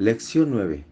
Lección 0.00 0.50
9. 0.52 0.86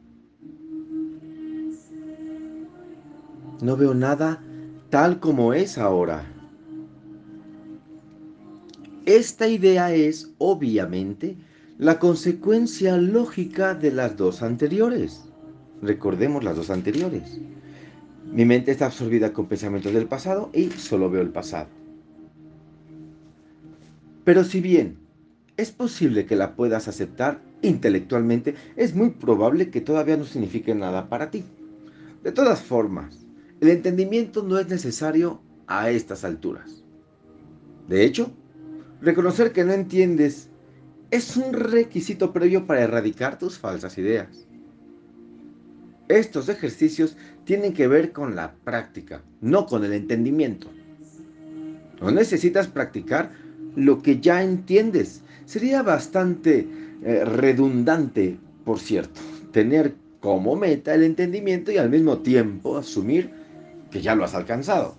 No 3.63 3.75
veo 3.79 3.95
nada 3.95 4.45
tal 4.91 5.19
como 5.19 5.55
es 5.55 5.79
ahora. 5.79 6.27
Esta 9.07 9.49
idea 9.49 9.95
es, 9.95 10.35
obviamente, 10.37 11.39
la 11.79 11.99
consecuencia 11.99 12.99
lógica 12.99 13.75
de 13.75 13.93
las 13.93 14.19
dos 14.19 14.43
anteriores. 14.43 15.25
Recordemos 15.81 16.45
las 16.45 16.57
dos 16.57 16.69
anteriores. 16.69 17.41
Mi 18.31 18.45
mente 18.45 18.73
está 18.73 18.85
absorbida 18.85 19.33
con 19.33 19.47
pensamientos 19.47 19.95
del 19.95 20.07
pasado 20.07 20.51
y 20.53 20.69
solo 20.73 21.09
veo 21.09 21.23
el 21.23 21.31
pasado. 21.31 21.69
Pero 24.25 24.45
si 24.45 24.61
bien 24.61 24.99
es 25.57 25.73
posible 25.73 26.27
que 26.27 26.37
la 26.37 26.55
puedas 26.55 26.89
aceptar 26.89 27.48
intelectualmente, 27.63 28.55
es 28.77 28.95
muy 28.95 29.11
probable 29.11 29.71
que 29.71 29.81
todavía 29.81 30.17
no 30.17 30.25
signifique 30.25 30.75
nada 30.75 31.09
para 31.09 31.31
ti. 31.31 31.45
De 32.23 32.33
todas 32.33 32.63
formas, 32.63 33.27
el 33.61 33.69
entendimiento 33.69 34.43
no 34.43 34.59
es 34.59 34.69
necesario 34.69 35.41
a 35.67 35.91
estas 35.91 36.25
alturas. 36.25 36.85
De 37.89 38.05
hecho, 38.05 38.31
reconocer 39.01 39.53
que 39.53 39.65
no 39.65 39.73
entiendes 39.73 40.49
es 41.11 41.37
un 41.37 41.53
requisito 41.53 42.33
previo 42.33 42.67
para 42.67 42.83
erradicar 42.83 43.39
tus 43.39 43.59
falsas 43.59 43.97
ideas. 43.99 44.47
Estos 46.09 46.49
ejercicios 46.49 47.17
tienen 47.45 47.73
que 47.73 47.89
ver 47.89 48.13
con 48.13 48.35
la 48.35 48.55
práctica, 48.65 49.23
no 49.41 49.67
con 49.67 49.85
el 49.85 49.93
entendimiento. 49.93 50.69
No 52.01 52.11
necesitas 52.11 52.69
practicar 52.69 53.33
lo 53.75 54.03
que 54.03 54.21
ya 54.21 54.43
entiendes. 54.43 55.23
Sería 55.45 55.83
bastante 55.83 56.67
eh, 57.03 57.25
redundante, 57.25 58.39
por 58.65 58.79
cierto, 58.79 59.21
tener 59.53 59.95
como 60.21 60.57
meta 60.57 60.95
el 60.95 61.05
entendimiento 61.05 61.71
y 61.71 61.79
al 61.79 61.91
mismo 61.91 62.19
tiempo 62.19 62.77
asumir 62.77 63.31
que 63.91 64.01
ya 64.01 64.15
lo 64.15 64.25
has 64.25 64.35
alcanzado. 64.35 64.97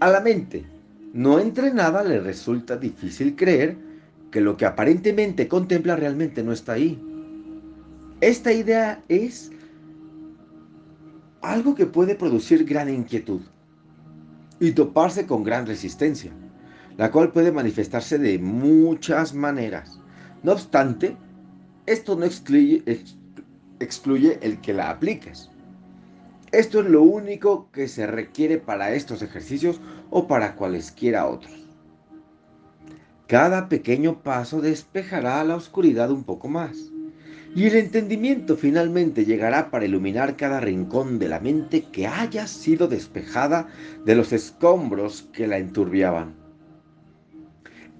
A 0.00 0.10
la 0.10 0.20
mente 0.20 0.64
no 1.12 1.38
entrenada 1.38 2.04
le 2.04 2.20
resulta 2.20 2.76
difícil 2.76 3.34
creer 3.34 3.76
que 4.30 4.40
lo 4.40 4.56
que 4.56 4.66
aparentemente 4.66 5.48
contempla 5.48 5.96
realmente 5.96 6.42
no 6.42 6.52
está 6.52 6.74
ahí. 6.74 7.00
Esta 8.20 8.52
idea 8.52 9.02
es 9.08 9.50
algo 11.40 11.74
que 11.74 11.86
puede 11.86 12.14
producir 12.14 12.64
gran 12.64 12.88
inquietud 12.88 13.40
y 14.60 14.72
toparse 14.72 15.26
con 15.26 15.44
gran 15.44 15.66
resistencia, 15.66 16.32
la 16.96 17.10
cual 17.10 17.32
puede 17.32 17.52
manifestarse 17.52 18.18
de 18.18 18.38
muchas 18.38 19.34
maneras. 19.34 20.00
No 20.42 20.52
obstante, 20.52 21.16
esto 21.86 22.16
no 22.16 22.24
excluye, 22.24 22.82
el 24.40 24.60
que 24.60 24.72
la 24.72 24.90
apliques. 24.90 25.50
Esto 26.52 26.80
es 26.80 26.86
lo 26.86 27.02
único 27.02 27.70
que 27.70 27.88
se 27.88 28.06
requiere 28.06 28.58
para 28.58 28.94
estos 28.94 29.20
ejercicios 29.22 29.80
o 30.10 30.26
para 30.26 30.54
cualesquiera 30.54 31.26
otros. 31.26 31.52
Cada 33.26 33.68
pequeño 33.68 34.22
paso 34.22 34.60
despejará 34.60 35.42
la 35.44 35.56
oscuridad 35.56 36.10
un 36.10 36.24
poco 36.24 36.48
más. 36.48 36.76
Y 37.54 37.66
el 37.66 37.76
entendimiento 37.76 38.56
finalmente 38.56 39.24
llegará 39.24 39.70
para 39.70 39.86
iluminar 39.86 40.36
cada 40.36 40.60
rincón 40.60 41.18
de 41.18 41.28
la 41.28 41.40
mente 41.40 41.82
que 41.90 42.06
haya 42.06 42.46
sido 42.46 42.86
despejada 42.86 43.68
de 44.04 44.14
los 44.14 44.32
escombros 44.32 45.28
que 45.32 45.46
la 45.46 45.58
enturbiaban. 45.58 46.45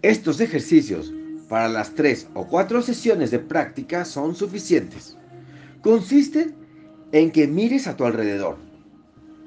Estos 0.06 0.40
ejercicios 0.40 1.12
para 1.48 1.68
las 1.68 1.96
tres 1.96 2.28
o 2.34 2.46
cuatro 2.46 2.80
sesiones 2.80 3.32
de 3.32 3.40
práctica 3.40 4.04
son 4.04 4.36
suficientes. 4.36 5.18
Consisten 5.82 6.54
en 7.10 7.32
que 7.32 7.48
mires 7.48 7.88
a 7.88 7.96
tu 7.96 8.04
alrededor 8.04 8.56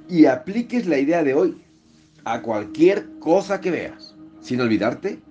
y 0.10 0.26
apliques 0.26 0.86
la 0.86 0.98
idea 0.98 1.24
de 1.24 1.34
hoy 1.34 1.64
a 2.26 2.42
cualquier 2.42 3.08
cosa 3.20 3.62
que 3.62 3.72
veas, 3.72 4.18
sin 4.42 4.60
olvidarte 4.60 5.22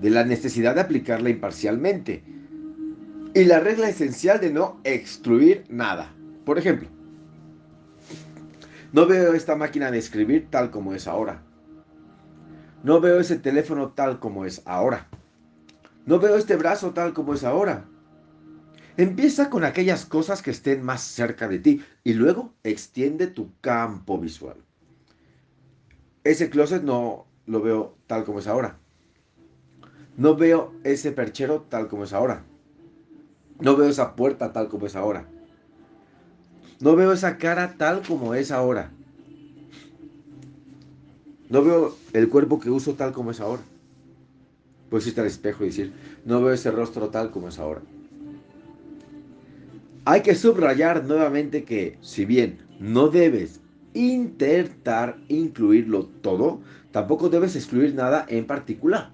de 0.00 0.10
la 0.10 0.24
necesidad 0.24 0.76
de 0.76 0.82
aplicarla 0.82 1.30
imparcialmente 1.30 2.22
y 3.34 3.42
la 3.42 3.58
regla 3.58 3.88
esencial 3.88 4.38
de 4.40 4.52
no 4.52 4.80
excluir 4.84 5.64
nada. 5.68 6.14
Por 6.44 6.60
ejemplo, 6.60 6.88
no 8.92 9.04
veo 9.04 9.34
esta 9.34 9.56
máquina 9.56 9.90
de 9.90 9.98
escribir 9.98 10.46
tal 10.48 10.70
como 10.70 10.94
es 10.94 11.08
ahora. 11.08 11.42
No 12.86 13.00
veo 13.00 13.18
ese 13.18 13.36
teléfono 13.36 13.88
tal 13.94 14.20
como 14.20 14.44
es 14.44 14.62
ahora. 14.64 15.08
No 16.04 16.20
veo 16.20 16.36
este 16.36 16.54
brazo 16.54 16.92
tal 16.92 17.14
como 17.14 17.34
es 17.34 17.42
ahora. 17.42 17.84
Empieza 18.96 19.50
con 19.50 19.64
aquellas 19.64 20.04
cosas 20.04 20.40
que 20.40 20.52
estén 20.52 20.84
más 20.84 21.02
cerca 21.02 21.48
de 21.48 21.58
ti 21.58 21.84
y 22.04 22.12
luego 22.12 22.52
extiende 22.62 23.26
tu 23.26 23.50
campo 23.60 24.20
visual. 24.20 24.58
Ese 26.22 26.48
closet 26.48 26.84
no 26.84 27.26
lo 27.46 27.60
veo 27.60 27.96
tal 28.06 28.24
como 28.24 28.38
es 28.38 28.46
ahora. 28.46 28.78
No 30.16 30.36
veo 30.36 30.72
ese 30.84 31.10
perchero 31.10 31.62
tal 31.68 31.88
como 31.88 32.04
es 32.04 32.12
ahora. 32.12 32.44
No 33.58 33.74
veo 33.74 33.88
esa 33.88 34.14
puerta 34.14 34.52
tal 34.52 34.68
como 34.68 34.86
es 34.86 34.94
ahora. 34.94 35.26
No 36.78 36.94
veo 36.94 37.12
esa 37.12 37.36
cara 37.36 37.74
tal 37.78 38.02
como 38.02 38.34
es 38.34 38.52
ahora. 38.52 38.92
No 41.48 41.62
veo 41.62 41.96
el 42.12 42.28
cuerpo 42.28 42.58
que 42.58 42.70
uso 42.70 42.94
tal 42.94 43.12
como 43.12 43.30
es 43.30 43.40
ahora. 43.40 43.62
Puedes 44.90 45.06
irte 45.06 45.20
al 45.20 45.26
espejo 45.26 45.64
y 45.64 45.68
decir, 45.68 45.92
no 46.24 46.40
veo 46.40 46.52
ese 46.52 46.70
rostro 46.70 47.08
tal 47.08 47.30
como 47.30 47.48
es 47.48 47.58
ahora. 47.58 47.82
Hay 50.04 50.22
que 50.22 50.34
subrayar 50.34 51.04
nuevamente 51.04 51.64
que, 51.64 51.98
si 52.00 52.24
bien 52.24 52.58
no 52.78 53.08
debes 53.08 53.60
intentar 53.94 55.18
incluirlo 55.28 56.06
todo, 56.06 56.60
tampoco 56.92 57.28
debes 57.28 57.56
excluir 57.56 57.94
nada 57.94 58.24
en 58.28 58.46
particular. 58.46 59.10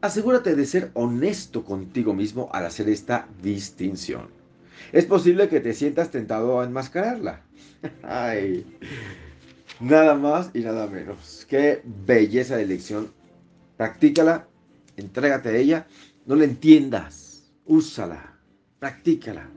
Asegúrate 0.00 0.54
de 0.54 0.66
ser 0.66 0.90
honesto 0.94 1.64
contigo 1.64 2.12
mismo 2.12 2.48
al 2.52 2.66
hacer 2.66 2.88
esta 2.88 3.28
distinción. 3.42 4.28
Es 4.92 5.06
posible 5.06 5.48
que 5.48 5.60
te 5.60 5.74
sientas 5.74 6.10
tentado 6.10 6.60
a 6.60 6.64
enmascararla. 6.64 7.42
Ay, 8.02 8.66
nada 9.82 10.14
más 10.14 10.50
y 10.54 10.60
nada 10.60 10.86
menos. 10.86 11.46
Qué 11.48 11.82
belleza 11.84 12.56
de 12.56 12.66
lección. 12.66 13.12
Practícala, 13.76 14.46
entrégate 14.96 15.48
a 15.48 15.56
ella, 15.56 15.86
no 16.26 16.36
la 16.36 16.44
entiendas, 16.44 17.52
úsala, 17.66 18.38
practícala. 18.78 19.48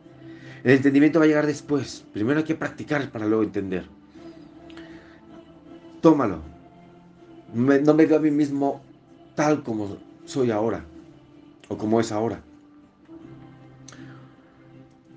El 0.64 0.72
entendimiento 0.72 1.20
va 1.20 1.26
a 1.26 1.28
llegar 1.28 1.46
después. 1.46 2.06
Primero 2.12 2.40
hay 2.40 2.46
que 2.46 2.56
practicar 2.56 3.12
para 3.12 3.28
luego 3.28 3.44
entender. 3.44 3.86
Tómalo. 6.02 6.42
no 7.54 7.94
me 7.94 8.06
veo 8.06 8.18
a 8.18 8.22
mí 8.22 8.32
mismo 8.32 8.82
tal 9.36 9.64
como 9.64 9.98
soy 10.26 10.52
ahora 10.52 10.84
o 11.68 11.78
como 11.78 12.00
es 12.00 12.12
ahora. 12.12 12.42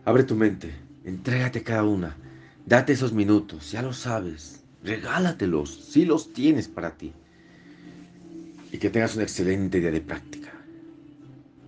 Abre 0.04 0.24
tu 0.24 0.34
mente, 0.34 0.74
entrégate 1.04 1.62
cada 1.62 1.84
una, 1.84 2.16
date 2.64 2.94
esos 2.94 3.12
minutos, 3.12 3.70
ya 3.70 3.82
lo 3.82 3.92
sabes, 3.92 4.64
regálatelos, 4.82 5.74
si 5.74 6.04
los 6.04 6.32
tienes 6.32 6.68
para 6.68 6.96
ti. 6.96 7.12
Y 8.72 8.78
que 8.78 8.90
tengas 8.90 9.14
una 9.14 9.24
excelente 9.24 9.80
día 9.80 9.90
de 9.90 10.00
práctica. 10.00 10.57